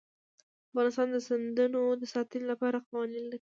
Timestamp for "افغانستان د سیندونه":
0.69-1.79